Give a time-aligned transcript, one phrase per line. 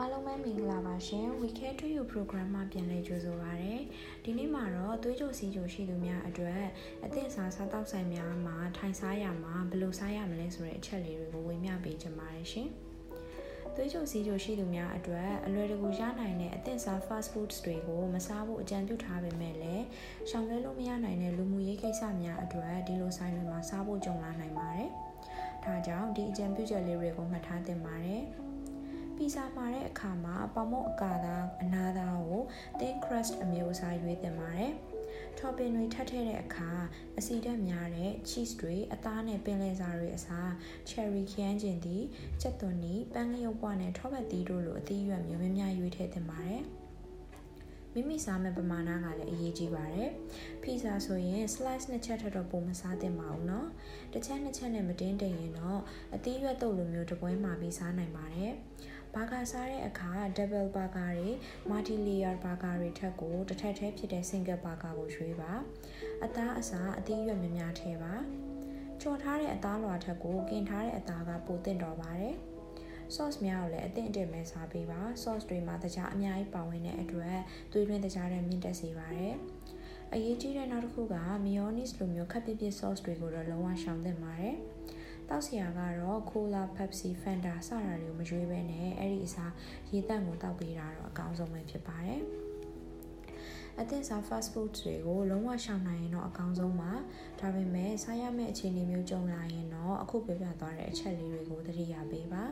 [0.00, 3.74] အားလုံးပဲမင်္ဂလာပါရှင် We Care to You program မှာပြန်လည်ကြိုဆိုပါရစေ။
[4.24, 6.62] ဒီနေ့မှာတော့သွေးကြိုစီးကြိုရှိသူများအတွက်
[7.04, 12.68] အသင့်စားစားတောက်ဆိုင်များမှာထိုင်စားရမှာဘယ်လိုစားရမလဲဆိုတဲ့အချက်လေးတွေကိုဝေမျှပေးချင်ပါတယ်ရှင်။
[13.74, 19.84] သွေးကြိုစီးကြိုရှိသူများအတွက်အလွယ်တကူရနိုင်တဲ့အသင့်စား fast foods တွေကိုမစားဖို့အကြံပြုထားပေမဲ့လည်း
[20.30, 24.88] ရှောင်လွှဲလို့မရနိုင်တဲ့လူမှုရေးကိစ္စများအတွက်ဒီလိုဆိုင်တွေမှာစားဖို့ကြုံလာနိုင်ပါတယ်။
[25.64, 28.24] ဒါကြောင့်ဒီအကြံပြုချက်လေးတွေကိုမှတ်ထားသင့်ပါတယ်။
[29.18, 32.42] ပီဇာမှာတဲ့အခါမှာပေါမုတ်အကာသားအနာသားကို
[32.78, 34.72] thin crust အမျိုးအစားရွေးသင့်ပါတယ်။
[35.38, 36.70] topping တွေထပ်ထည့်တဲ့အခါ
[37.18, 40.48] အဆီဓာတ်များတဲ့ cheese တွေအသားနဲ့ပင်လယ်စာတွေအစား
[40.88, 42.04] cherry ခရမ်းကျင်သည်
[42.40, 46.62] ကြက်သွန်နီပန်းလျုပ်ပွားနဲ့ထောပတ်သီးတို့လိုအသီးရွက်မျိုးများများရွေးထည့်သင့်ပါတယ်။
[47.93, 50.09] မိမိစားမဲ့ပမာဏကလည်းအရေးကြီးပါတယ်။
[50.63, 53.65] ဖီဇာဆိုရင် slice နှစ်ချက်ထက်တော့ပိုမစားသင့်ပါဘူးเนาะ။
[54.13, 55.79] တစ်ချက်နှစ်ချက်နဲ့မတင်းတိမ်ရင်တော့
[56.15, 58.53] အသီးရွက်တုပ်လိုမျိုးတပွဲမှာပြီးစားနိုင်ပါတယ်။
[59.13, 61.29] ဘာဂါစားတဲ့အခါ double burger တွေ
[61.69, 65.53] multi layer burger တွေထက်ကိုတစ်ထပ်တည်းဖြစ်တဲ့ single burger ကိုရွေးပါ
[66.23, 68.13] အသားအစာအသီးရွက်များများထည့်ပါ
[69.01, 72.35] ကြော်ထားတဲ့အသားလွှာထက်ကိုကင်ထားတဲ့အသားကပိုသင့်တော်ပါတယ်
[73.14, 77.38] sauce များကိုလည်းအသင့်အတင့်ပဲစားပေးပါ sauce တွေမှာတခြားအများကြီးပါဝင်တဲ့အတွက်
[77.72, 79.34] သွေးတွင်းတခြားတဲ့မြင့်တက်စေပါတယ်
[80.12, 84.56] အရေးကြီးတဲ့နောက်တစ်ခုက mayonnaise လိုမျိုးခပ်ပြပြ sauce တွေကိုတော့လုံးဝရှောင်သင့်ပါတယ်
[85.28, 89.52] တောက်စရာကတော့ Cola, Pepsi, Fanta စတာတွေကိုမရွေးဘဲနဲ့အဲ့ဒီအစား
[89.92, 92.22] ရေသန့်ကိုတောက်ပေးတာတော့အကောင်းဆုံးပဲဖြစ်ပါတယ်
[93.80, 96.92] အသင့်စား fast food တွေကိုလုံးဝရှောင်နိုင်ရင်တော့အကောင်းဆုံးပါ
[97.40, 102.44] ဒါပေမဲ့စားရမယ့်အခြေအနေမျိုးကြုံလာရင်တော့အခုပြပြသွားတဲ့အချက်လေးတွေကိုသတိရပေးပါ